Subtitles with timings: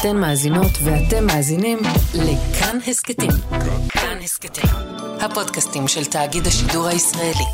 [0.00, 1.78] אתן מאזינות ואתם מאזינים
[2.14, 3.30] לכאן הסכתים.
[3.88, 4.70] כאן הסכתים,
[5.20, 7.44] הפודקאסטים של תאגיד השידור הישראלי.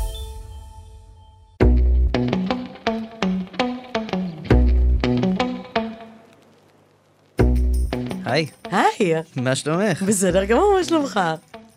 [8.25, 10.01] היי, היי, מה שלומך?
[10.01, 11.19] בסדר גמור, מה שלומך?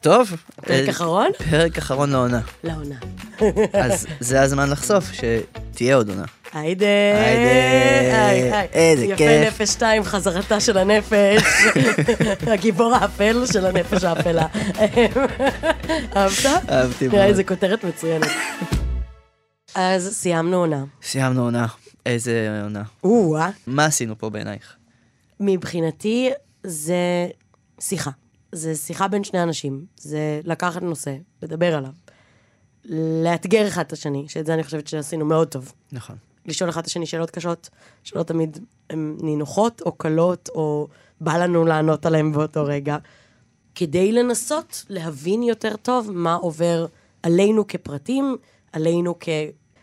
[0.00, 0.36] טוב.
[0.56, 1.28] פרק אה, אחרון?
[1.50, 2.40] פרק אחרון לעונה.
[2.64, 2.96] לעונה.
[3.72, 6.24] אז זה הזמן לחשוף שתהיה עוד עונה.
[6.60, 8.68] היידה, היידה, היי, היי.
[8.72, 9.46] איזה יפה כיף.
[9.46, 11.42] נפש שתיים, חזרתה של הנפש,
[12.52, 14.46] הגיבור האפל של הנפש האפלה.
[16.16, 16.46] אהבת?
[16.70, 17.28] אהבתי נראה מאוד.
[17.28, 18.28] איזה כותרת מצוינת.
[19.74, 20.84] אז סיימנו עונה.
[21.02, 21.66] סיימנו עונה.
[22.06, 22.82] איזה עונה.
[23.04, 23.50] או-אה.
[23.66, 24.76] מה עשינו פה בעינייך?
[25.40, 26.30] מבחינתי
[26.62, 27.28] זה
[27.80, 28.10] שיחה.
[28.52, 29.84] זה שיחה בין שני אנשים.
[29.96, 31.92] זה לקחת נושא, לדבר עליו.
[33.24, 35.72] לאתגר אחד את השני, שאת זה אני חושבת שעשינו מאוד טוב.
[35.92, 36.16] נכון.
[36.46, 37.68] לשאול אחד את השני שאלות קשות,
[38.04, 38.58] שלא תמיד
[38.90, 40.88] הן נינוחות או קלות, או
[41.20, 42.96] בא לנו לענות עליהן באותו רגע,
[43.74, 46.86] כדי לנסות להבין יותר טוב מה עובר
[47.22, 48.36] עלינו כפרטים,
[48.72, 49.14] עלינו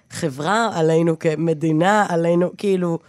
[0.10, 3.00] כחברה, עלינו כמדינה, עלינו, כאילו,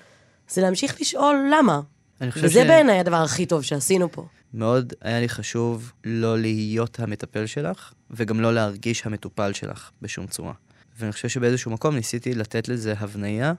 [0.49, 1.81] זה להמשיך לשאול למה.
[2.21, 4.27] וזה ש- בעיניי הדבר הכי טוב שעשינו פה.
[4.55, 10.53] מאוד היה לי חשוב לא להיות המטפל שלך, וגם לא להרגיש המטופל שלך בשום צורה.
[10.99, 13.53] ואני חושב שבאיזשהו מקום ניסיתי לתת לזה הבניה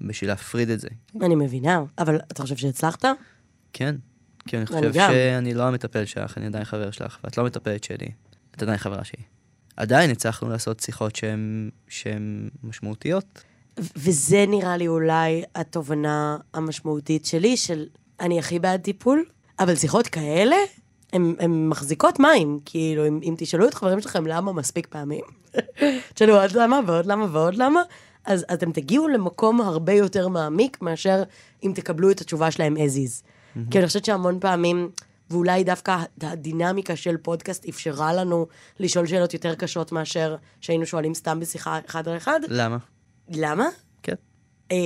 [0.00, 0.88] בשביל להפריד את זה.
[1.22, 3.04] אני מבינה, אבל אתה חושב שהצלחת?
[3.72, 3.94] כן.
[4.46, 5.10] כי אני אני חושב גם.
[5.12, 8.08] שאני לא המטפל שלך, אני עדיין חבר שלך, ואת לא מטפלת שלי.
[8.56, 9.22] את עדיין חברה שלי.
[9.76, 13.42] עדיין הצלחנו לעשות שיחות שהן שהן משמעותיות.
[13.96, 17.86] וזה נראה לי אולי התובנה המשמעותית שלי, של
[18.20, 19.24] אני הכי בעד טיפול,
[19.58, 20.56] אבל שיחות כאלה,
[21.12, 22.60] הן מחזיקות מים.
[22.64, 25.24] כאילו, אם, אם תשאלו את חברים שלכם למה מספיק פעמים,
[26.14, 27.82] תשאלו עוד למה ועוד למה ועוד למה,
[28.24, 31.22] אז אתם תגיעו למקום הרבה יותר מעמיק מאשר
[31.62, 33.22] אם תקבלו את התשובה שלהם as is.
[33.70, 34.90] כי אני חושבת שהמון פעמים,
[35.30, 38.46] ואולי דווקא הדינמיקה של פודקאסט אפשרה לנו
[38.80, 42.40] לשאול שאלות יותר קשות מאשר שהיינו שואלים סתם בשיחה אחד על אחד.
[42.48, 42.76] למה?
[43.28, 43.66] למה?
[44.02, 44.14] כן.
[44.72, 44.76] אה,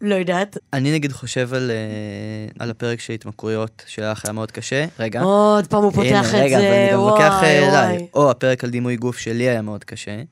[0.00, 0.58] לא יודעת.
[0.72, 4.86] אני נגיד חושב על, אה, על הפרק של התמכרויות שלך היה מאוד קשה.
[4.98, 5.20] רגע.
[5.22, 8.06] עוד פעם הוא הנה, פותח את רגע, זה, ואני גם לוקח אה, אליי.
[8.14, 10.14] או הפרק על דימוי גוף שלי היה מאוד קשה.
[10.14, 10.24] אני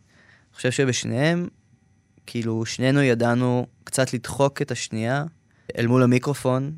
[0.54, 1.48] חושב שבשניהם,
[2.26, 5.24] כאילו, שנינו ידענו קצת לדחוק את השנייה
[5.78, 6.72] אל מול המיקרופון,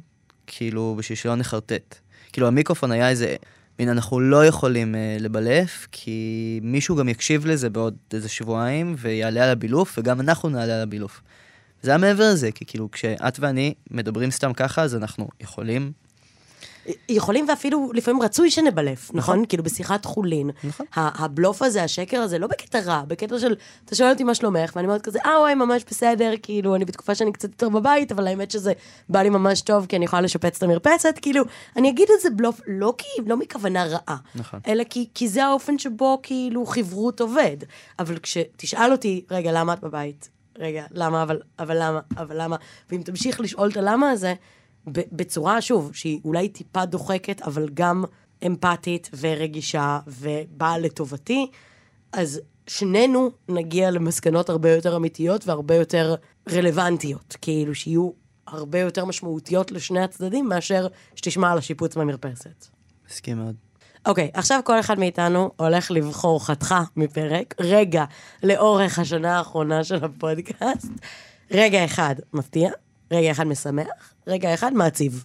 [0.47, 1.95] כאילו, בשביל שלא נחרטט.
[2.33, 3.37] כאילו, המיקרופון היה איזה,
[3.79, 9.45] מין, אנחנו לא יכולים אה, לבלף, כי מישהו גם יקשיב לזה בעוד איזה שבועיים, ויעלה
[9.45, 11.21] על הבילוף, וגם אנחנו נעלה על הבילוף.
[11.83, 15.93] זה היה מעבר לזה, כי כאילו, כשאת ואני מדברים סתם ככה, אז אנחנו יכולים
[17.09, 19.45] יכולים ואפילו לפעמים רצוי שנבלף, נכון?
[19.49, 20.51] כאילו בשיחת חולין.
[20.65, 20.87] נכון.
[20.93, 24.87] הבלוף הזה, השקר הזה, לא בקטע רע, בקטע של, אתה שואל אותי מה שלומך, ואני
[24.87, 28.51] אומרת כזה, אה וואי, ממש בסדר, כאילו, אני בתקופה שאני קצת יותר בבית, אבל האמת
[28.51, 28.73] שזה
[29.09, 31.45] בא לי ממש טוב, כי אני יכולה לשפץ את המרפסת, כאילו,
[31.77, 34.17] אני אגיד את זה בלוף, לא כי, לא מכוונה רעה.
[34.35, 34.61] נכון.
[34.67, 37.57] אלא כי, כי זה האופן שבו, כאילו, חברות עובד.
[37.99, 40.38] אבל כשתשאל אותי, רגע, למה את בבית?
[40.59, 42.57] רגע, למה, אבל, אבל למה, אבל למה?
[42.91, 44.35] ואם תמשיך לשאול את הלמה הזה,
[44.87, 48.05] בצורה, שוב, שהיא אולי טיפה דוחקת, אבל גם
[48.47, 51.51] אמפתית ורגישה ובאה לטובתי,
[52.13, 56.15] אז שנינו נגיע למסקנות הרבה יותר אמיתיות והרבה יותר
[56.51, 58.11] רלוונטיות, כאילו שיהיו
[58.47, 62.67] הרבה יותר משמעותיות לשני הצדדים מאשר שתשמע על השיפוץ במרפסת.
[63.11, 63.57] מסכים מאוד.
[64.07, 68.05] אוקיי, עכשיו כל אחד מאיתנו הולך לבחור חתיכה מפרק, רגע
[68.43, 70.89] לאורך השנה האחרונה של הפודקאסט,
[71.51, 72.71] רגע אחד מפתיע,
[73.11, 75.25] רגע אחד משמח, רגע אחד מעציב.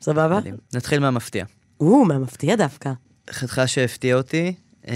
[0.00, 0.38] סבבה?
[0.38, 0.56] מדהים.
[0.74, 1.44] נתחיל מהמפתיע.
[1.80, 2.92] או, מהמפתיע דווקא.
[3.30, 4.54] חתיכה שהפתיע אותי,
[4.88, 4.94] אמ,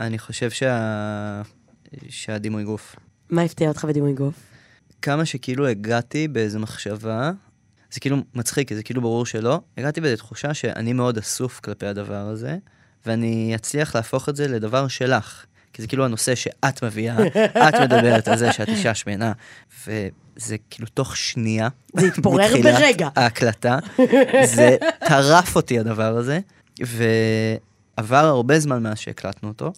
[0.00, 1.42] אני חושב שה...
[2.08, 2.96] שהדימוי גוף.
[3.30, 4.34] מה הפתיע אותך בדימוי גוף?
[5.02, 7.32] כמה שכאילו הגעתי באיזו מחשבה,
[7.90, 12.14] זה כאילו מצחיק, זה כאילו ברור שלא, הגעתי באיזו תחושה שאני מאוד אסוף כלפי הדבר
[12.28, 12.56] הזה,
[13.06, 15.44] ואני אצליח להפוך את זה לדבר שלך.
[15.72, 17.16] כי זה כאילו הנושא שאת מביאה,
[17.68, 19.32] את מדברת על זה שאת אישה שמנה,
[19.86, 21.68] וזה כאילו תוך שנייה.
[21.96, 23.08] זה התפורר ברגע.
[23.16, 23.78] ההקלטה,
[24.54, 24.76] זה
[25.08, 26.40] טרף אותי הדבר הזה,
[26.80, 29.72] ועבר הרבה זמן מאז שהקלטנו אותו,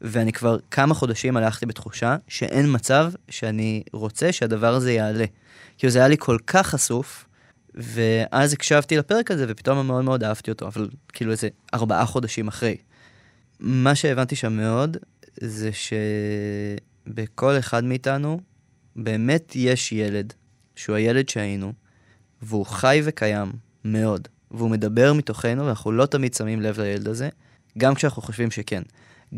[0.00, 5.24] ואני כבר כמה חודשים הלכתי בתחושה שאין מצב שאני רוצה שהדבר הזה יעלה.
[5.78, 7.24] כאילו זה היה לי כל כך חשוף,
[7.74, 12.76] ואז הקשבתי לפרק הזה ופתאום מאוד מאוד אהבתי אותו, אבל כאילו איזה ארבעה חודשים אחרי.
[13.60, 14.96] מה שהבנתי שם מאוד,
[15.40, 15.70] זה
[17.06, 18.40] שבכל אחד מאיתנו
[18.96, 20.32] באמת יש ילד,
[20.76, 21.72] שהוא הילד שהיינו,
[22.42, 23.52] והוא חי וקיים
[23.84, 27.28] מאוד, והוא מדבר מתוכנו, ואנחנו לא תמיד שמים לב לילד הזה,
[27.78, 28.82] גם כשאנחנו חושבים שכן.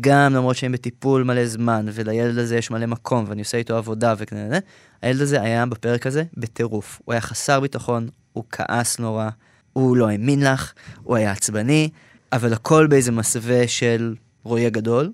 [0.01, 4.13] גם למרות שהם בטיפול מלא זמן, ולילד הזה יש מלא מקום, ואני עושה איתו עבודה
[4.17, 4.59] וכאלה,
[5.01, 7.01] הילד הזה היה בפרק הזה בטירוף.
[7.05, 9.29] הוא היה חסר ביטחון, הוא כעס נורא,
[9.73, 10.73] הוא לא האמין לך,
[11.03, 11.89] הוא היה עצבני,
[12.31, 15.11] אבל הכל באיזה מסווה של רועי הגדול.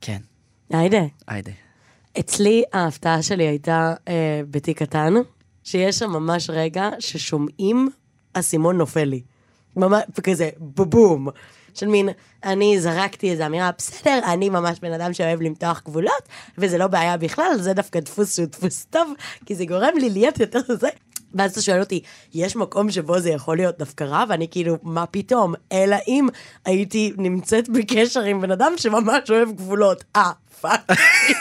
[0.00, 0.18] כן,
[0.70, 1.02] היידה.
[1.28, 1.52] היידה.
[2.20, 5.14] אצלי ההפתעה שלי הייתה אה, בתיק קטן,
[5.64, 7.88] שיש שם ממש רגע ששומעים
[8.32, 9.22] אסימון נופל לי.
[9.76, 11.28] ממש כזה בובום.
[11.74, 12.08] של מין,
[12.44, 17.16] אני זרקתי איזו אמירה, בסדר, אני ממש בן אדם שאוהב למתוח גבולות, וזה לא בעיה
[17.16, 19.12] בכלל, זה דווקא דפוס שהוא דפוס טוב,
[19.46, 20.88] כי זה גורם לי להיות יותר זה.
[21.34, 22.02] ואז אתה שואל אותי,
[22.34, 24.24] יש מקום שבו זה יכול להיות דווקא רע?
[24.28, 25.54] ואני כאילו, מה פתאום?
[25.72, 26.28] אלא אם
[26.64, 30.04] הייתי נמצאת בקשר עם בן אדם שממש אוהב גבולות.
[30.16, 30.80] אה, fuck.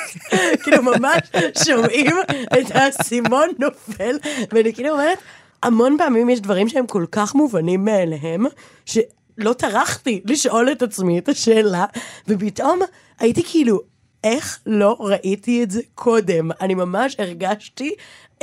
[0.64, 1.20] כאילו ממש
[1.66, 2.16] שומעים
[2.60, 4.18] את האסימון נופל,
[4.52, 5.18] ואני כאילו אומרת,
[5.64, 8.46] המון פעמים יש דברים שהם כל כך מובנים מאליהם,
[8.86, 11.86] שלא טרחתי לשאול את עצמי את השאלה,
[12.28, 12.80] ופתאום
[13.20, 13.82] הייתי כאילו,
[14.24, 16.50] איך לא ראיתי את זה קודם?
[16.62, 17.96] אני ממש הרגשתי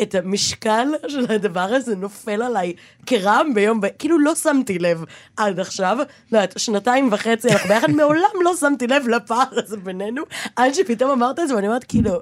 [0.02, 2.72] את המשקל של הדבר הזה נופל עליי
[3.06, 3.86] כרעם ביום, ב...
[3.98, 5.04] כאילו לא שמתי לב
[5.36, 5.98] עד עכשיו,
[6.32, 10.22] לא יודעת, שנתיים וחצי אנחנו ביחד, מעולם לא שמתי לב לפער הזה בינינו,
[10.56, 12.12] עד שפתאום אמרת את זה, ואני אומרת כאילו,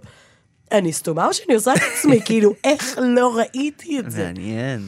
[0.73, 4.25] אני סתומה או שאני עושה את עצמי, כאילו, איך לא ראיתי את זה?
[4.25, 4.81] מעניין.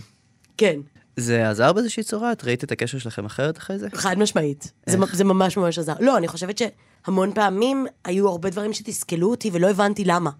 [0.56, 0.80] כן.
[1.20, 2.32] זה עזר באיזושהי צורה?
[2.32, 3.88] את ראית את הקשר שלכם אחרת אחרי זה?
[3.94, 4.72] חד משמעית.
[4.86, 4.98] זה?
[5.12, 5.92] זה ממש ממש עזר.
[6.00, 10.30] לא, אני חושבת שהמון פעמים היו הרבה דברים שתסכלו אותי ולא הבנתי למה.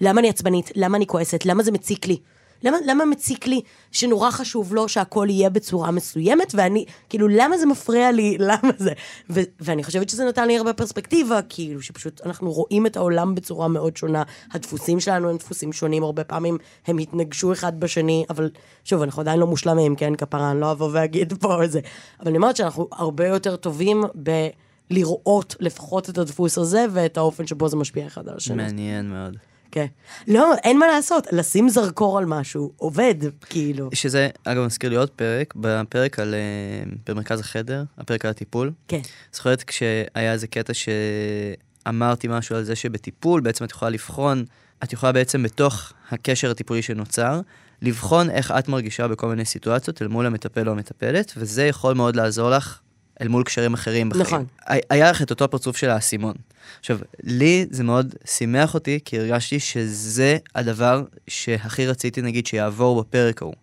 [0.00, 0.70] למה אני עצבנית?
[0.76, 1.46] למה אני כועסת?
[1.46, 2.18] למה זה מציק לי?
[2.64, 3.60] למה, למה מציק לי
[3.92, 8.36] שנורא חשוב לו שהכל יהיה בצורה מסוימת, ואני, כאילו, למה זה מפריע לי?
[8.48, 8.92] למה זה?
[9.30, 13.68] ו- ואני חושבת שזה נתן לי הרבה פרספקטיבה, כאילו, שפשוט אנחנו רואים את העולם בצורה
[13.68, 14.22] מאוד שונה.
[14.52, 18.50] הדפוסים שלנו הם דפוסים שונים, הרבה פעמים הם התנגשו אחד בשני, אבל
[18.84, 21.80] שוב, אנחנו עדיין לא מושלמים, כן, כפרה, אני לא אבוא ואגיד פה איזה.
[22.20, 24.48] אבל אני אומרת שאנחנו הרבה יותר טובים ב...
[24.90, 28.56] לראות לפחות את הדפוס הזה ואת האופן שבו זה משפיע אחד על השני.
[28.56, 29.36] מעניין מאוד.
[29.70, 29.86] כן.
[30.28, 33.90] לא, אין מה לעשות, לשים זרקור על משהו, עובד, כאילו.
[33.94, 38.72] שזה, אגב, מזכיר לי עוד פרק, בפרק על, אה, במרכז החדר, הפרק על הטיפול.
[38.88, 39.00] כן.
[39.32, 44.44] זוכרת כשהיה איזה קטע שאמרתי משהו על זה שבטיפול, בעצם את יכולה לבחון,
[44.84, 47.40] את יכולה בעצם בתוך הקשר הטיפולי שנוצר,
[47.82, 52.16] לבחון איך את מרגישה בכל מיני סיטואציות אל מול המטפל או המטפלת, וזה יכול מאוד
[52.16, 52.80] לעזור לך
[53.20, 54.24] אל מול קשרים אחרים בחיים.
[54.26, 54.44] נכון.
[54.90, 56.34] היה לך את אותו פרצוף של האסימון.
[56.80, 63.42] עכשיו, לי זה מאוד שימח אותי, כי הרגשתי שזה הדבר שהכי רציתי, נגיד, שיעבור בפרק
[63.42, 63.54] ההוא.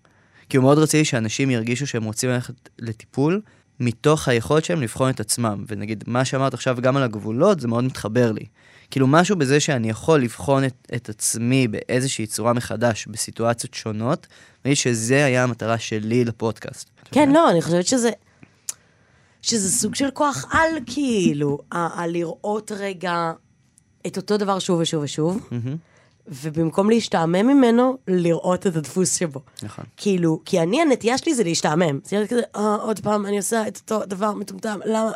[0.49, 3.41] כי הוא מאוד רציתי שאנשים ירגישו שהם רוצים ללכת לטיפול,
[3.79, 5.65] מתוך היכולת שלהם לבחון את עצמם.
[5.67, 8.45] ונגיד, מה שאמרת עכשיו גם על הגבולות, זה מאוד מתחבר לי.
[8.91, 14.27] כאילו, משהו בזה שאני יכול לבחון את, את עצמי באיזושהי צורה מחדש, בסיטואציות שונות,
[14.65, 16.89] נגיד שזה היה המטרה שלי לפודקאסט.
[17.11, 18.09] כן, לא, אני חושבת שזה...
[19.47, 23.31] שזה סוג של כוח על, כאילו, ה- הלראות רגע
[24.07, 25.49] את אותו דבר שוב ושוב ושוב,
[26.27, 29.39] ובמקום להשתעמם ממנו, לראות את הדפוס שבו.
[29.63, 29.85] נכון.
[29.97, 31.99] כאילו, כי אני, הנטייה שלי זה להשתעמם.
[32.03, 35.11] זה כזה, אה, עוד פעם, אני עושה את אותו דבר מטומטם, למה?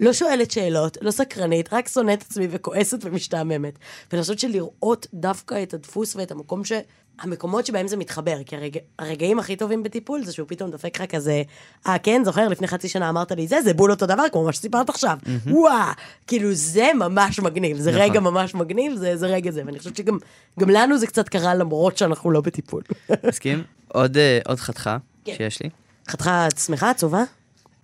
[0.00, 3.78] לא שואלת שאלות, לא סקרנית, רק שונאת את עצמי וכועסת ומשתעממת.
[4.12, 6.72] ואני חושבת שלראות דווקא את הדפוס ואת המקום ש...
[7.20, 11.10] המקומות שבהם זה מתחבר, כי הרגע, הרגעים הכי טובים בטיפול זה שהוא פתאום דופק לך
[11.10, 11.42] כזה,
[11.86, 14.52] אה כן, זוכר, לפני חצי שנה אמרת לי זה, זה בול אותו דבר, כמו מה
[14.52, 15.18] שסיפרת עכשיו.
[15.46, 15.92] וואה,
[16.26, 18.02] כאילו זה ממש מגניב, זה נכון.
[18.02, 20.18] רגע ממש מגניב, זה, זה רגע זה, ואני חושבת שגם
[20.60, 22.82] גם לנו זה קצת קרה למרות שאנחנו לא בטיפול.
[23.28, 23.62] מסכים?
[23.88, 25.34] עוד, אה, עוד חתיכה כן.
[25.36, 25.70] שיש לי.
[26.08, 27.22] חתיכה שמחה, עצובה?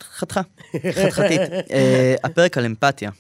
[0.03, 0.41] חתיכה.
[0.93, 1.41] חתיכתית.
[1.71, 3.11] אה, הפרק על אמפתיה.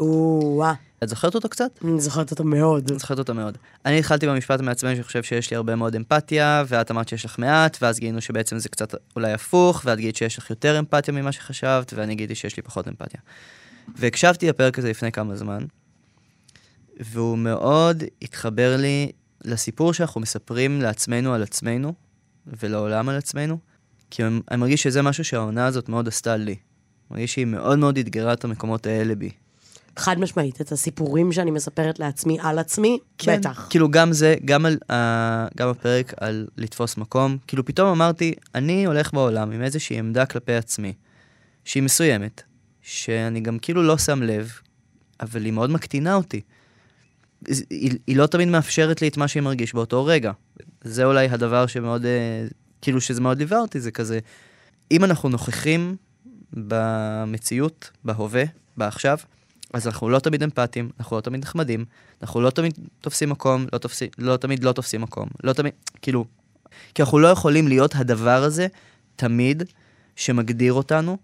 [0.00, 1.78] או-אה, את זוכרת אותו קצת?
[1.84, 2.90] אני זוכרת אותו מאוד.
[2.90, 3.58] אני זוכרת אותו מאוד.
[3.86, 7.38] אני התחלתי במשפט המעצבן שאני חושב שיש לי הרבה מאוד אמפתיה, ואת אמרת שיש לך
[7.38, 11.32] מעט, ואז גילינו שבעצם זה קצת אולי הפוך, ואת גילית שיש לך יותר אמפתיה ממה
[11.32, 13.20] שחשבת, ואני גיליתי שיש לי פחות אמפתיה.
[13.96, 15.64] והקשבתי לפרק הזה לפני כמה זמן,
[17.00, 19.12] והוא מאוד התחבר לי
[19.44, 21.94] לסיפור שאנחנו מספרים לעצמנו על עצמנו,
[22.46, 23.58] ולעולם על עצמנו,
[24.10, 26.56] כי אני מרגיש שזה משהו שהעונה הזאת מאוד עשתה לי.
[27.10, 29.30] מרגיש שהיא מאוד מאוד אתגרה את המקומות האלה בי.
[29.96, 33.66] חד משמעית, את הסיפורים שאני מספרת לעצמי על עצמי, בטח.
[33.70, 34.94] כאילו גם זה, גם, על, uh,
[35.56, 40.54] גם הפרק על לתפוס מקום, כאילו פתאום אמרתי, אני הולך בעולם עם איזושהי עמדה כלפי
[40.54, 40.92] עצמי,
[41.64, 42.42] שהיא מסוימת,
[42.82, 44.52] שאני גם כאילו לא שם לב,
[45.20, 46.40] אבל היא מאוד מקטינה אותי.
[47.46, 50.32] היא, היא, היא לא תמיד מאפשרת לי את מה שהיא מרגיש באותו רגע.
[50.84, 54.18] זה אולי הדבר שמאוד, uh, כאילו שזה מאוד ליווה אותי, זה כזה,
[54.90, 55.96] אם אנחנו נוכחים
[56.52, 58.44] במציאות, בהווה,
[58.76, 59.18] בעכשיו,
[59.72, 61.84] אז אנחנו לא תמיד אמפתיים, אנחנו לא תמיד נחמדים,
[62.22, 66.24] אנחנו לא תמיד תופסים מקום, לא, תופסים, לא תמיד לא תופסים מקום, לא תמיד, כאילו,
[66.94, 68.66] כי אנחנו לא יכולים להיות הדבר הזה
[69.16, 69.62] תמיד
[70.16, 71.16] שמגדיר אותנו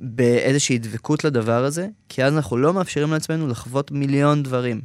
[0.00, 4.80] באיזושהי דבקות לדבר הזה, כי אז אנחנו לא מאפשרים לעצמנו לחוות מיליון דברים.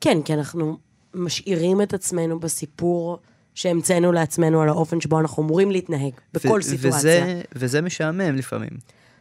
[0.00, 0.78] כן, כי אנחנו
[1.14, 3.18] משאירים את עצמנו בסיפור
[3.54, 6.98] שהמצאנו לעצמנו על האופן שבו אנחנו אמורים להתנהג, בכל סיטואציה.
[6.98, 8.70] וזה, וזה משעמם לפעמים.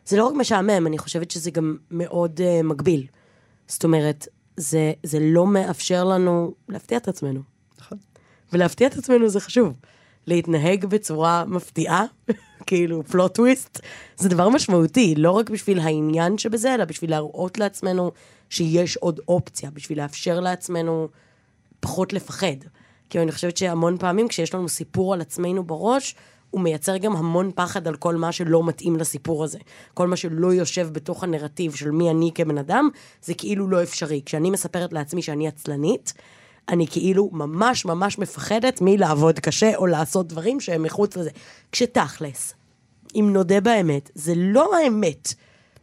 [0.06, 3.08] זה לא רק משעמם, אני חושבת שזה גם מאוד uh, מגביל.
[3.68, 7.40] זאת אומרת, זה, זה לא מאפשר לנו להפתיע את עצמנו.
[7.80, 7.98] נכון.
[8.54, 9.74] ולהפתיע את עצמנו זה חשוב.
[10.28, 12.06] להתנהג בצורה מפתיעה,
[12.68, 13.80] כאילו פלוט טוויסט,
[14.18, 18.12] זה דבר משמעותי, לא רק בשביל העניין שבזה, אלא בשביל להראות לעצמנו
[18.50, 21.08] שיש עוד אופציה, בשביל לאפשר לעצמנו
[21.80, 22.58] פחות לפחד.
[23.10, 26.16] כי אני חושבת שהמון פעמים כשיש לנו סיפור על עצמנו בראש,
[26.54, 29.58] הוא מייצר גם המון פחד על כל מה שלא מתאים לסיפור הזה.
[29.94, 32.90] כל מה שלא יושב בתוך הנרטיב של מי אני כבן אדם,
[33.24, 34.22] זה כאילו לא אפשרי.
[34.26, 36.14] כשאני מספרת לעצמי שאני עצלנית,
[36.70, 41.30] אני כאילו ממש ממש מפחדת מלעבוד קשה או לעשות דברים שהם מחוץ לזה.
[41.72, 42.54] כשתכלס,
[43.16, 45.34] אם נודה באמת, זה לא האמת.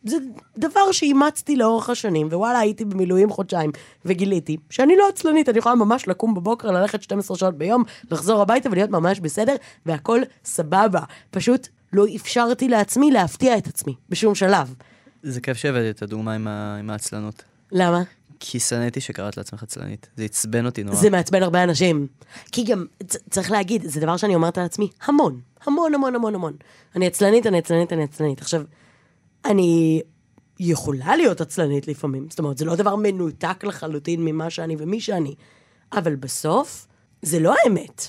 [0.04, 0.16] זה
[0.58, 3.70] דבר שאימצתי לאורך השנים, ווואלה, הייתי במילואים חודשיים,
[4.04, 8.68] וגיליתי שאני לא עצלנית, אני יכולה ממש לקום בבוקר, ללכת 12 שעות ביום, לחזור הביתה
[8.72, 11.00] ולהיות ממש בסדר, והכל סבבה.
[11.30, 14.74] פשוט לא אפשרתי לעצמי להפתיע את עצמי, בשום שלב.
[15.22, 16.76] זה כיף שהבאתי את הדוגמה עם, ה...
[16.78, 17.42] עם העצלנות.
[17.72, 18.02] למה?
[18.40, 20.08] כי שנאתי שקראת לעצמך עצלנית.
[20.16, 20.96] זה עצבן אותי נורא.
[20.96, 22.06] זה מעצבן הרבה אנשים.
[22.52, 22.86] כי גם,
[23.30, 26.52] צריך להגיד, זה דבר שאני אומרת על עצמי המון, המון, המון, המון, המון.
[26.96, 28.40] אני עצלנית, אני עצלנית, אני עצלנית.
[28.40, 28.62] עכשיו,
[29.44, 30.02] אני
[30.58, 32.26] יכולה להיות עצלנית לפעמים.
[32.30, 35.34] זאת אומרת, זה לא דבר מנותק לחלוטין ממה שאני ומי שאני.
[35.92, 36.86] אבל בסוף,
[37.22, 38.08] זה לא האמת.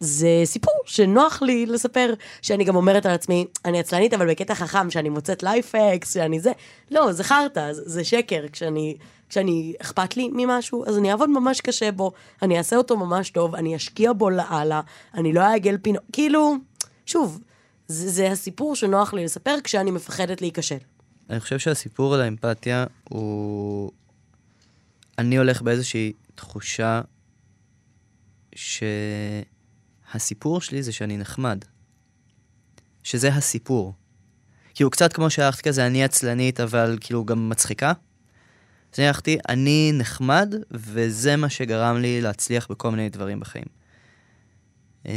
[0.00, 4.90] זה סיפור שנוח לי לספר, שאני גם אומרת על עצמי, אני עצלנית, אבל בקטע חכם,
[4.90, 6.52] שאני מוצאת לייפקס, שאני זה.
[6.90, 8.44] לא, זה חרטא, זה, שקר.
[8.52, 8.96] כשאני,
[9.28, 12.12] כשאני אכפת לי ממשהו, אז אני אעבוד ממש קשה בו,
[12.42, 14.80] אני אעשה אותו ממש טוב, אני אשקיע בו לאללה,
[15.14, 15.98] אני לא אעגל פינו...
[16.12, 16.54] כאילו,
[17.06, 17.40] שוב,
[17.90, 20.78] זה, זה הסיפור שנוח לי לספר כשאני מפחדת להיכשל.
[21.30, 23.92] אני חושב שהסיפור על האמפתיה הוא...
[25.18, 27.00] אני הולך באיזושהי תחושה
[28.54, 29.40] שהסיפור
[30.60, 31.64] שלי זה שאני נחמד.
[33.02, 33.94] שזה הסיפור.
[34.74, 37.92] כאילו, קצת כמו שהלכתי כזה, אני עצלנית, אבל כאילו גם מצחיקה.
[38.92, 43.66] אז אני הלכתי, אני נחמד, וזה מה שגרם לי להצליח בכל מיני דברים בחיים.
[45.06, 45.12] אמ,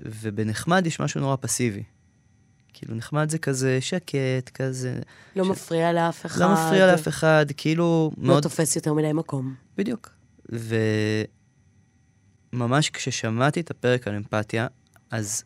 [0.00, 1.82] ובנחמד יש משהו נורא פסיבי.
[2.78, 4.98] כאילו, נחמד זה כזה שקט, כזה...
[5.36, 6.40] לא ש- מפריע לאף אחד.
[6.40, 8.42] לא מפריע לאף אחד, כאילו, לא מאוד...
[8.42, 9.54] תופס יותר מדי מקום.
[9.78, 10.10] בדיוק.
[12.52, 14.66] וממש כששמעתי את הפרק על אמפתיה,
[15.10, 15.44] אז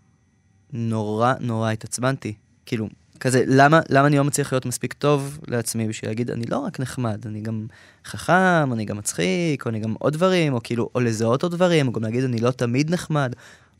[0.72, 2.34] נורא נורא התעצבנתי.
[2.66, 2.88] כאילו,
[3.20, 6.80] כזה, למה, למה אני לא מצליח להיות מספיק טוב לעצמי בשביל להגיד, אני לא רק
[6.80, 7.66] נחמד, אני גם
[8.04, 11.88] חכם, אני גם מצחיק, או אני גם עוד דברים, או כאילו, או לזהות עוד דברים,
[11.88, 13.32] או גם להגיד, אני לא תמיד נחמד,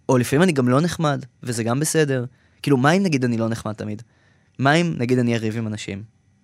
[0.08, 2.24] או לפעמים אני גם לא נחמד, וזה גם בסדר.
[2.62, 4.02] כאילו, מה אם נגיד אני לא נחמד תמיד?
[4.58, 6.02] מה אם נגיד אני אריב עם אנשים?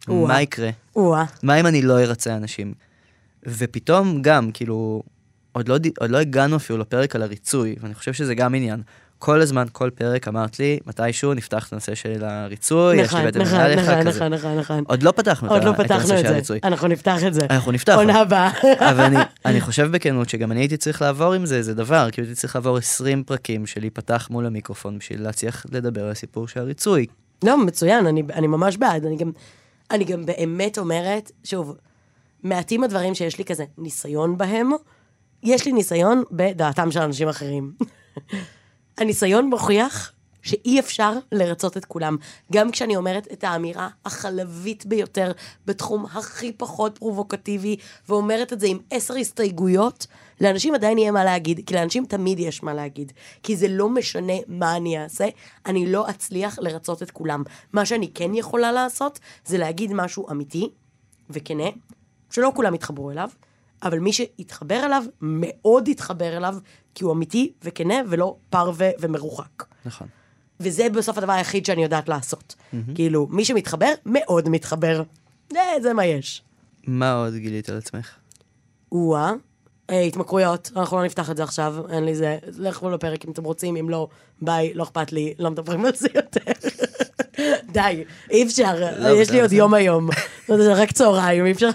[0.08, 0.28] או-אה.
[0.28, 0.70] מה יקרה?
[0.96, 1.24] או-אה.
[1.42, 2.74] מה אם אני לא ארצה אנשים?
[3.46, 5.02] ופתאום גם, כאילו,
[5.52, 8.82] עוד לא, עוד לא הגענו אפילו לפרק על הריצוי, ואני חושב שזה גם עניין.
[9.18, 13.26] כל הזמן, כל פרק אמרת לי, מתישהו נפתח את הנושא של הריצוי, יש לי נכון,
[13.26, 14.06] בטן נכון, נכון.
[14.06, 14.84] נכון, נכון, נכון.
[14.86, 16.34] עוד לא פתחנו עוד את לא פתחנו הנושא את של זה.
[16.34, 16.58] הריצוי.
[16.64, 17.40] אנחנו נפתח את זה.
[17.50, 17.94] אנחנו נפתח.
[17.94, 18.50] עונה הבאה.
[18.78, 22.26] אבל אני, אני חושב בכנות שגם אני הייתי צריך לעבור עם זה איזה דבר, כאילו
[22.26, 26.60] הייתי צריך לעבור 20 פרקים של להיפתח מול המיקרופון בשביל להצליח לדבר על הסיפור של
[26.60, 27.06] הריצוי.
[27.44, 29.04] לא, מצוין, אני, אני ממש בעד.
[29.04, 29.30] אני גם,
[29.90, 31.76] אני גם באמת אומרת, שוב,
[32.42, 34.70] מעטים הדברים שיש לי כזה ניסיון בהם,
[35.42, 37.72] יש לי ניסיון בדעתם של אנשים אחרים.
[38.98, 40.12] הניסיון מוכיח
[40.42, 42.16] שאי אפשר לרצות את כולם.
[42.52, 45.32] גם כשאני אומרת את האמירה החלבית ביותר
[45.66, 47.76] בתחום הכי פחות פרובוקטיבי,
[48.08, 50.06] ואומרת את זה עם עשר הסתייגויות,
[50.40, 53.12] לאנשים עדיין יהיה מה להגיד, כי לאנשים תמיד יש מה להגיד.
[53.42, 55.28] כי זה לא משנה מה אני אעשה,
[55.66, 57.42] אני לא אצליח לרצות את כולם.
[57.72, 60.70] מה שאני כן יכולה לעשות, זה להגיד משהו אמיתי
[61.30, 61.68] וכנה,
[62.30, 63.28] שלא כולם יתחברו אליו,
[63.82, 66.56] אבל מי שיתחבר אליו, מאוד יתחבר אליו,
[66.94, 69.64] כי הוא אמיתי וכנה ולא פרווה ומרוחק.
[69.84, 70.08] נכון.
[70.60, 72.54] וזה בסוף הדבר היחיד שאני יודעת לעשות.
[72.94, 75.02] כאילו, מי שמתחבר, מאוד מתחבר.
[75.52, 76.42] זה, זה מה יש.
[76.86, 78.10] מה עוד גילית על עצמך?
[78.92, 79.32] או-אה,
[79.90, 82.38] אה, התמכרויות, אנחנו לא נפתח את זה עכשיו, אין לי זה.
[82.58, 84.08] לכו לפרק אם אתם רוצים, אם לא,
[84.42, 86.52] ביי, לא אכפת לי, לא מדברים על זה יותר.
[87.78, 89.52] די, אי אפשר, לא, יש לי עוד.
[89.52, 90.08] יום היום.
[90.50, 91.70] רק צהריים, אי אפשר...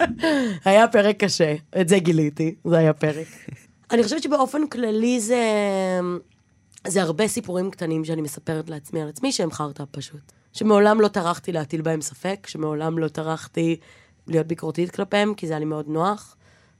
[0.64, 3.26] היה פרק קשה, את זה גיליתי, זה היה פרק.
[3.92, 5.42] אני חושבת שבאופן כללי זה...
[6.86, 10.32] זה הרבה סיפורים קטנים שאני מספרת לעצמי על עצמי שהם חרטא פשוט.
[10.52, 13.76] שמעולם לא טרחתי להטיל בהם ספק, שמעולם לא טרחתי
[14.26, 16.36] להיות ביקורתית כלפיהם, כי זה היה לי מאוד נוח,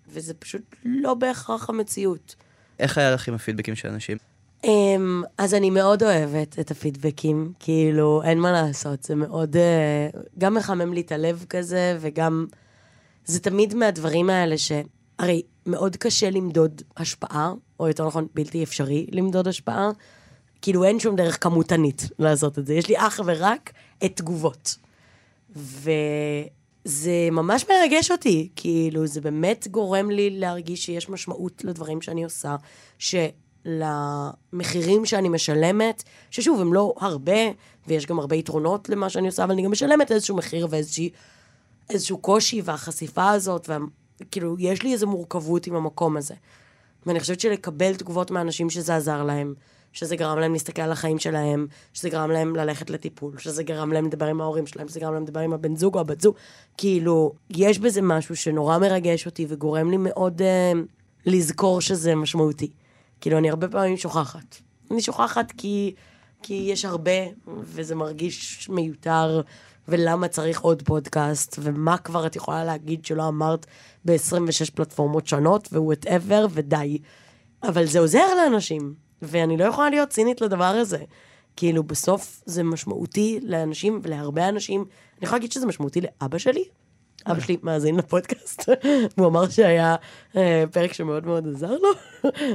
[0.09, 2.35] וזה פשוט לא בהכרח המציאות.
[2.79, 4.19] איך היה לך עם הפידבקים של אנשים?
[4.65, 4.69] Um,
[5.39, 10.93] אז אני מאוד אוהבת את הפידבקים, כאילו, אין מה לעשות, זה מאוד, uh, גם מחמם
[10.93, 12.47] לי את הלב כזה, וגם,
[13.25, 14.73] זה תמיד מהדברים האלה ש...
[15.19, 19.91] הרי מאוד קשה למדוד השפעה, או יותר נכון, בלתי אפשרי למדוד השפעה.
[20.63, 23.73] כאילו אין שום דרך כמותנית לעשות את זה, יש לי אך ורק
[24.05, 24.77] את תגובות.
[25.57, 32.57] וזה ממש מרגש אותי, כאילו, זה באמת גורם לי להרגיש שיש משמעות לדברים שאני עושה,
[33.69, 37.33] שלמחירים שאני משלמת, ששוב, הם לא הרבה,
[37.87, 42.63] ויש גם הרבה יתרונות למה שאני עושה, אבל אני גם משלמת איזשהו מחיר ואיזשהו קושי,
[42.65, 43.71] והחשיפה הזאת,
[44.21, 46.35] וכאילו, יש לי איזו מורכבות עם המקום הזה.
[47.07, 49.55] ואני חושבת שלקבל תגובות מאנשים שזה עזר להם,
[49.93, 54.07] שזה גרם להם להסתכל על החיים שלהם, שזה גרם להם ללכת לטיפול, שזה גרם להם
[54.07, 56.35] לדבר עם ההורים שלהם, שזה גרם להם לדבר עם הבן זוג או הבת זוג.
[56.77, 60.73] כאילו, יש בזה משהו שנורא מרגש אותי וגורם לי מאוד אה,
[61.27, 62.71] לזכור שזה משמעותי.
[63.21, 64.57] כאילו, אני הרבה פעמים שוכחת.
[64.91, 65.95] אני שוכחת כי,
[66.43, 67.13] כי יש הרבה,
[67.47, 69.41] וזה מרגיש מיותר,
[69.89, 73.67] ולמה צריך עוד פודקאסט, ומה כבר את יכולה להגיד שלא אמרת
[74.05, 76.99] ב-26 פלטפורמות שונות, ו whatever, ודי.
[77.63, 78.95] אבל זה עוזר לאנשים.
[79.23, 80.99] ואני לא יכולה להיות צינית לדבר הזה.
[81.57, 84.81] כאילו, בסוף זה משמעותי לאנשים ולהרבה אנשים.
[84.81, 86.65] אני יכולה להגיד שזה משמעותי לאבא שלי.
[87.31, 88.69] אבא שלי מאזין לפודקאסט,
[89.17, 89.97] הוא אמר שהיה
[90.37, 91.89] אה, פרק שמאוד מאוד עזר לו.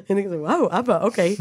[0.09, 1.35] אני כזה, וואו, אבא, אוקיי.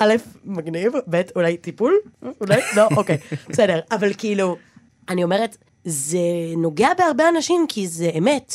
[0.00, 1.94] א', מגניב, ב', אולי טיפול?
[2.40, 2.60] אולי?
[2.76, 3.18] לא, אוקיי,
[3.48, 3.80] בסדר.
[3.90, 4.56] אבל כאילו,
[5.08, 6.18] אני אומרת, זה
[6.56, 8.54] נוגע בהרבה אנשים כי זה אמת.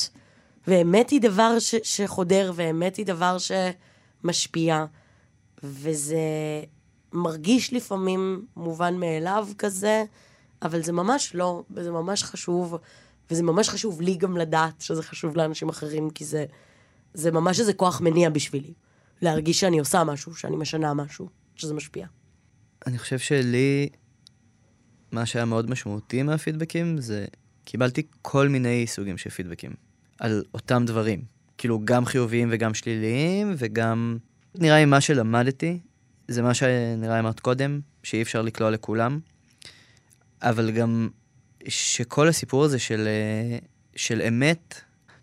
[0.68, 3.38] ואמת היא דבר ש- שחודר, ואמת היא דבר
[4.24, 4.86] שמשפיע.
[5.64, 6.18] וזה
[7.14, 10.04] מרגיש לפעמים מובן מאליו כזה,
[10.62, 12.78] אבל זה ממש לא, וזה ממש חשוב,
[13.30, 16.46] וזה ממש חשוב לי גם לדעת שזה חשוב לאנשים אחרים, כי זה,
[17.14, 18.74] זה ממש איזה כוח מניע בשבילי.
[19.22, 22.08] להרגיש שאני עושה משהו, שאני משנה משהו, שזה משפיע.
[22.88, 23.90] אני חושב שלי,
[25.12, 27.26] מה שהיה מאוד משמעותי מהפידבקים זה,
[27.64, 29.72] קיבלתי כל מיני סוגים של פידבקים
[30.20, 31.22] על אותם דברים.
[31.58, 34.18] כאילו, גם חיוביים וגם שליליים, וגם
[34.56, 35.80] נראה לי מה שלמדתי,
[36.28, 39.20] זה מה שנראה לי אמרת קודם, שאי אפשר לקלוע לכולם,
[40.42, 41.10] אבל גם
[41.68, 43.58] שכל הסיפור הזה של, אה,
[43.96, 44.76] של אמת,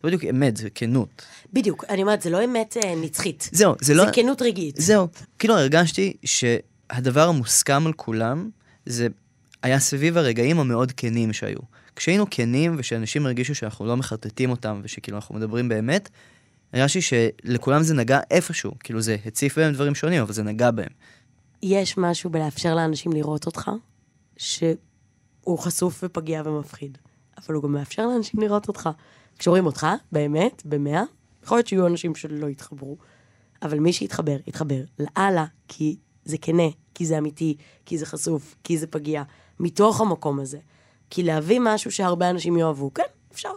[0.05, 1.23] לא בדיוק אמת, זה כנות.
[1.53, 3.49] בדיוק, אני אומרת, זה לא אמת אה, נצחית.
[3.53, 4.05] זהו, זה לא...
[4.05, 4.77] זה כנות רגעית.
[4.77, 8.51] זהו, כאילו הרגשתי שהדבר המוסכם על כולם,
[8.87, 9.09] זה
[9.63, 11.59] היה סביב הרגעים המאוד כנים שהיו.
[11.97, 16.09] כשהיינו כנים ושאנשים הרגישו שאנחנו לא מחרטטים אותם ושכאילו אנחנו מדברים באמת,
[16.73, 20.89] הרגשתי שלכולם זה נגע איפשהו, כאילו זה הציף בהם דברים שונים, אבל זה נגע בהם.
[21.63, 23.71] יש משהו בלאפשר לאנשים לראות אותך,
[25.49, 26.99] שהוא חשוף ופגיע ומפחיד,
[27.39, 28.91] אבל הוא גם מאפשר לאנשים לראות אותך.
[29.39, 31.03] כשרואים אותך, באמת, במאה,
[31.45, 32.97] יכול להיות שיהיו אנשים שלא יתחברו,
[33.63, 37.57] אבל מי שיתחבר, יתחבר לאללה, כי זה כנה, כי זה אמיתי,
[37.87, 39.23] כי זה חשוף, כי זה פגיע,
[39.61, 40.59] מתוך המקום הזה.
[41.11, 43.53] כי להביא משהו שהרבה אנשים יאהבו, כן, אפשר.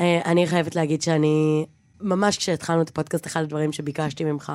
[0.00, 1.66] אה, אני חייבת להגיד שאני,
[2.00, 4.52] ממש כשהתחלנו את הפודקאסט, אחד הדברים שביקשתי ממך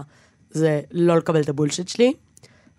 [0.50, 2.13] זה לא לקבל את הבולשיט שלי,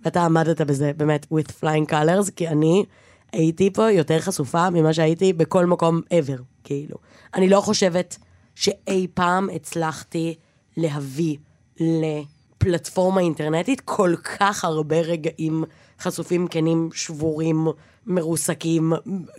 [0.04, 2.84] ואתה עמדת בזה באמת with flying colors, כי אני
[3.32, 6.96] הייתי פה יותר חשופה ממה שהייתי בכל מקום ever, כאילו.
[7.34, 8.16] אני לא חושבת
[8.54, 10.34] שאי פעם הצלחתי
[10.76, 11.36] להביא
[11.80, 15.64] לפלטפורמה אינטרנטית כל כך הרבה רגעים
[16.00, 17.66] חשופים, כנים, שבורים,
[18.06, 18.92] מרוסקים,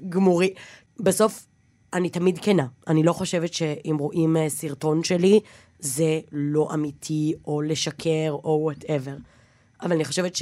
[0.10, 0.49] גמורים.
[0.99, 1.47] בסוף,
[1.93, 2.65] אני תמיד כנה.
[2.88, 5.39] אני לא חושבת שאם רואים אה, סרטון שלי,
[5.79, 9.15] זה לא אמיתי, או לשקר, או whatever.
[9.82, 10.36] אבל אני חושבת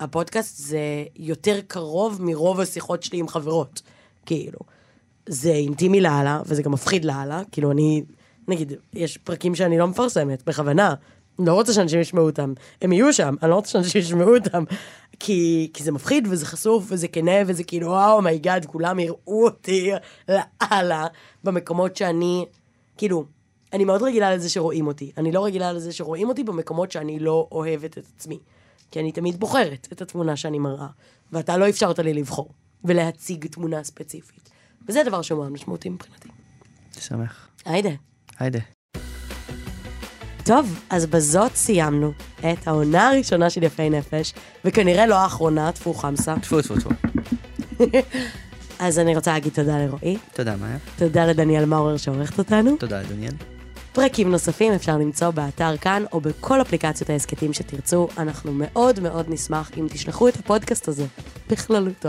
[0.00, 3.82] שהפודקאסט זה יותר קרוב מרוב השיחות שלי עם חברות,
[4.26, 4.58] כאילו.
[5.28, 8.02] זה אינטימי לאללה, וזה גם מפחיד לאללה, כאילו אני,
[8.48, 10.94] נגיד, יש פרקים שאני לא מפרסמת, בכוונה.
[11.38, 12.52] לא רוצה שאנשים ישמעו אותם.
[12.82, 14.64] הם יהיו שם, אני לא רוצה שאנשים ישמעו אותם.
[15.20, 19.44] כי, כי זה מפחיד וזה חשוף וזה כנה וזה כאילו, oh my god, כולם יראו
[19.44, 19.90] אותי
[20.28, 21.06] לאללה
[21.44, 22.44] במקומות שאני,
[22.96, 23.24] כאילו,
[23.72, 25.12] אני מאוד רגילה לזה שרואים אותי.
[25.16, 28.38] אני לא רגילה לזה שרואים אותי במקומות שאני לא אוהבת את עצמי.
[28.90, 30.86] כי אני תמיד בוחרת את התמונה שאני מראה,
[31.32, 32.50] ואתה לא אפשרת לי לבחור
[32.84, 34.50] ולהציג תמונה ספציפית.
[34.88, 36.28] וזה דבר שהוא מאוד משמעותי מבחינתי.
[37.00, 37.48] שמח.
[37.64, 37.90] היידה.
[38.38, 38.58] היידה.
[40.44, 46.34] טוב, אז בזאת סיימנו את העונה הראשונה של יפי נפש, וכנראה לא האחרונה, טפו חמסה.
[46.42, 46.90] טפו טפו טפו.
[48.78, 50.78] אז אני רוצה להגיד תודה לרועי, תודה, מאיה.
[50.96, 52.76] תודה לדניאל מאורר שעורכת אותנו.
[52.76, 53.57] תודה, דניאל.
[54.00, 58.08] פרקים נוספים אפשר למצוא באתר כאן, או בכל אפליקציות ההסכתים שתרצו.
[58.18, 61.04] אנחנו מאוד מאוד נשמח אם תשלחו את הפודקאסט הזה,
[61.50, 62.08] בכללותו,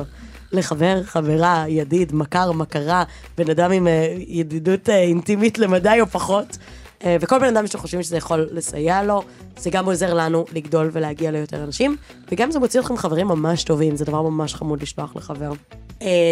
[0.52, 3.04] לחבר, חברה, ידיד, מכר, מכרה,
[3.38, 6.58] בן אדם עם אה, ידידות אה, אינטימית למדי או פחות.
[7.04, 9.24] אה, וכל בן אדם שאתם חושבים שזה יכול לסייע לו,
[9.58, 11.96] זה גם עוזר לנו לגדול ולהגיע ליותר אנשים,
[12.32, 15.52] וגם זה מוציא אתכם חברים ממש טובים, זה דבר ממש חמוד לשלוח לחבר.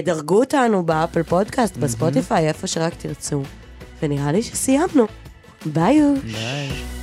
[0.03, 3.43] דרגו אותנו ב Apple Podcasts, ב Spotify, איפה שרק תרצו.
[4.01, 5.07] ונראה לי שסיימנו.
[5.65, 6.01] ביי.
[6.23, 6.96] ביי.